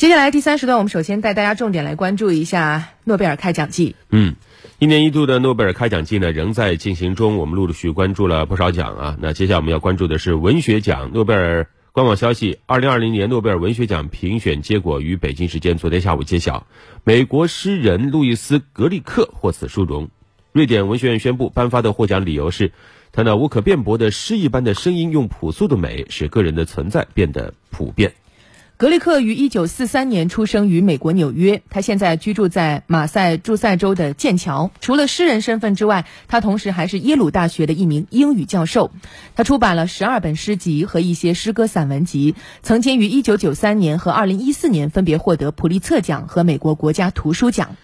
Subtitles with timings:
[0.00, 3.96] 接下来第三时段，我们首先带大家重点来关注一下诺贝尔开奖季。
[4.08, 4.34] 嗯，
[4.78, 9.18] 一年一度的诺贝尔开奖季呢仍在进行中，我们陆陆续关注了不少奖啊。
[9.20, 11.10] 那接下来我们要关注的是文学奖。
[11.12, 16.66] 诺贝尔官网消息，二零二零年诺贝尔文学奖评选结果于北京时间昨天下午揭晓，
[17.04, 20.08] 美国诗人路易斯·格里克获此殊荣。
[20.52, 22.72] 瑞典文学院宣布颁发的获奖理由是，
[23.12, 28.14] 他那无可辩驳的诗一般的声音，用朴素的美使个人的存在变得普遍。
[28.80, 34.70] 格雷克于一九四三年出生于美国纽约，他现在居住在马赛诸塞州的剑桥。
[34.80, 38.90] 除了诗人身份之外，他同时还是耶鲁大学的一名英语教授。
[39.36, 47.76] 他出版了十二本诗集和一些诗歌散文集，曾经于一九九三年和二零一四年分别获得普利策奖和美国国家图书奖。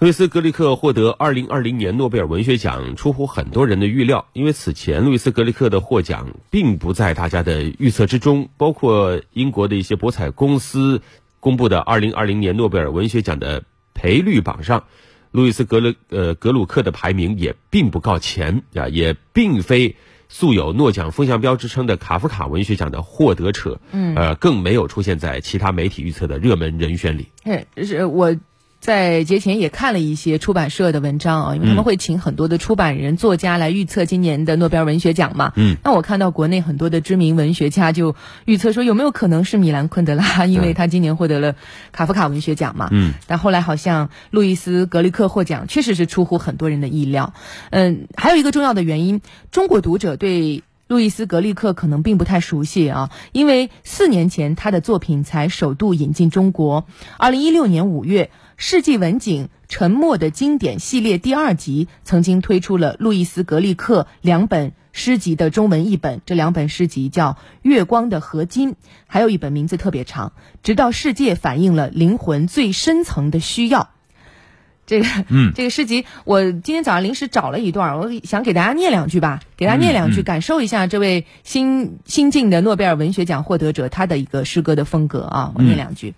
[0.00, 8.48] 路易斯·格里克获得2020年诺贝尔文学奖，出乎很多人的预料，因为此前路易斯·格里克的获奖并不在大家的预测之中。
[8.56, 11.02] 包括英国的一些博彩公司
[11.38, 14.84] 公布的2020年诺贝尔文学奖的赔率榜上，
[15.32, 19.96] 路易斯·格勒呃格鲁克的排名也并不靠前啊，也并非
[20.30, 27.28] 素有诺奖风向标之称的卡夫卡文学奖的获得者，嗯，呃，更没有出现在其他媒体预测的热门人选里。
[27.44, 28.34] 嗯，是我。
[28.80, 35.52] 在节前也看了一些出版社的文章啊，因为他们会请很多的出版人、作家来预测今年的诺贝尔文学奖嘛。
[35.54, 41.56] 嗯，那我看到国内很多的知名文学家就预测说，有没有可能是米兰昆德拉，因为他今年获得了
[41.92, 42.88] 卡夫卡文学奖嘛。
[42.90, 47.34] 嗯，但后来好像路易斯·格里克获奖，确实是出乎很多人的意料。
[47.68, 49.20] 嗯，还有一个重要的原因，
[49.50, 56.86] 中国读者对路易斯·格利克可能并不太熟悉啊，因为四年前他的作品才首度引进中国，
[57.18, 58.30] 二零一六年五月。
[58.62, 68.72] 世纪文景《沉默的经典》系列第二集曾经推出了路易斯·格利克两本诗集的中文译本，这两本诗集叫《月光的合金》，
[69.06, 73.80] 还有一本名字特别长，《直到世界反映了灵魂最深层的需要》。
[74.84, 85.52] 这个，嗯，这个诗集，我今天早上临时找了一段，我想给大家念两句吧，给大家念两句，感受一下这位新新晋的诺贝尔文学奖获得者他的一个诗歌的风格啊。
[85.54, 86.14] 我念两句，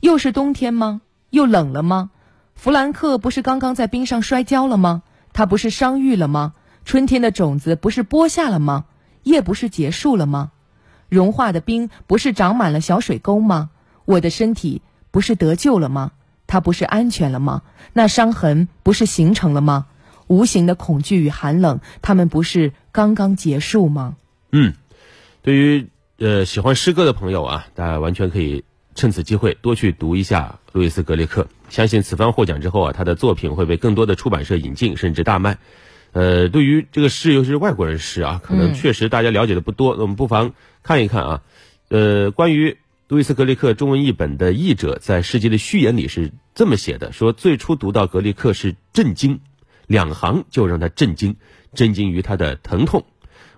[0.00, 1.02] 又是冬天吗？
[1.30, 2.10] 又冷了吗？
[2.54, 5.02] 弗兰克不是刚刚在冰上摔跤了吗？
[5.32, 6.54] 他不是伤愈了吗？
[6.84, 8.86] 春天的种子不是播下了吗？
[9.22, 10.52] 夜不是结束了吗？
[11.08, 13.70] 融化的冰不是长满了小水沟吗？
[14.04, 16.12] 我的身体不是得救了吗？
[16.46, 17.62] 它不是安全了吗？
[17.92, 19.86] 那伤痕不是形成了吗？
[20.26, 24.16] 无形的恐惧与寒冷，他们不是刚刚结束吗？
[24.50, 24.74] 嗯，
[25.42, 28.64] 对于呃喜欢诗歌的朋友啊，大家完全可以。
[28.98, 35.58] 趁此机会多去读一下路易斯·格雷克，相信此番获奖之后啊，他的作品会被更多的出版社引进，甚至大卖。
[36.10, 41.42] 呃，对于这个诗，尤其是外国人诗啊，可能确实大家了解的不多，那我们不妨看一看啊。
[41.90, 42.76] 呃，关于
[43.06, 49.38] 路易斯·格雷克中文译本的译者在诗集的序言里是这么写的：说最初读到格雷克是震惊，
[49.86, 51.36] 两行就让他震惊，
[51.72, 53.04] 震惊于他的疼痛。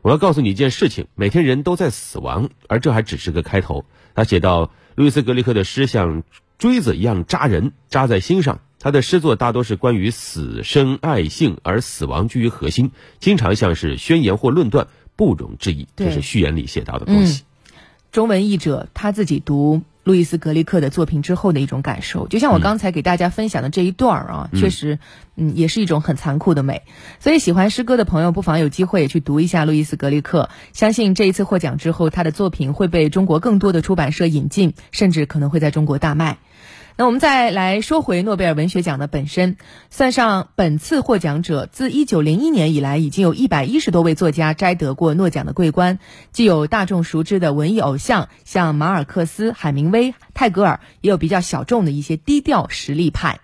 [0.03, 3.87] 我要告诉你一件事情：每天人都在死亡，而这还只是个开头。
[4.15, 4.71] 他写到。
[5.01, 6.25] 路易斯·格里克的诗像
[6.59, 8.61] 锥子一样扎人，扎在心上。
[8.79, 15.89] 他的诗作大多是关于死生爱性，而死亡居于核心，经常像是宣言或论断，不容置疑。
[15.97, 17.45] 这是序言里写到的东西。
[18.13, 19.81] 中文译者他自己读。
[20.11, 24.99] 路易斯·格里克的作品之后的一种感受，就像我刚才给大家分享的这一段儿啊，确实，
[25.37, 26.83] 嗯，也是一种很残酷的美。
[27.21, 30.51] 所以喜欢诗歌的朋友，不妨有机会也去读一下路易斯·格里克。
[30.73, 36.39] 相信这一次获奖之后，他的作品会被中国更多的出版社引进，甚至可能会在中国大卖。
[37.01, 39.57] 那我们再来说回诺贝尔文学奖的本身，
[39.89, 45.99] 算上本次获奖者，自一九零一年以来，已经有一百一十多位作家摘得过诺奖的桂冠，
[46.31, 53.41] 既有大众熟知的文艺偶像，像马尔克斯、海明威、泰戈尔，也有比较小众的一些低调实力派。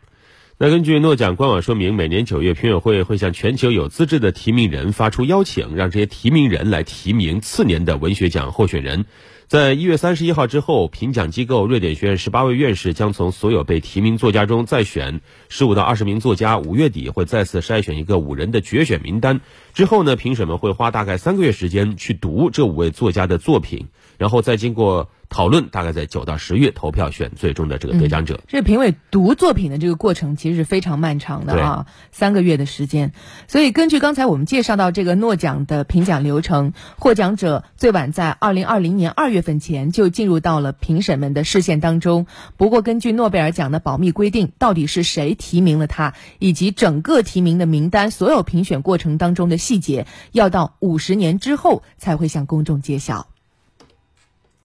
[0.59, 9.05] 那根据诺奖官网说明，每年九月评委会会向全球有资质的提名人发出邀请，让这些提名人来提名次年的文学奖候选人。
[9.49, 15.21] 在一月三十一号之后，评奖机构瑞典学院十八位院士将从所有被提名作家中再选
[15.51, 16.59] 十五到二十名作家。
[16.59, 19.43] 五月底会再次筛选一个五人的决选名单。
[19.75, 25.11] 之后呢，评审们会花大概三个月时间去读这五位作家的作品，然后再经过。
[25.29, 28.41] 讨论大概在九到十月投票选最终的这个得奖者。
[28.47, 33.13] 这评委读作品的这个过程其实是非常漫长的啊，三个月的时间。
[33.49, 42.27] 所以根据刚才我们介绍到这个诺奖的评奖流程，获奖者最晚在二零二零年二月份前就进入到了评审们的视线当中。
[42.57, 53.27] 不过根据诺贝尔奖的保密规定，到底是谁提名了他，以及整个提名的名单、所有评选过程当中的细节，要到五十年之后才会向公众揭晓。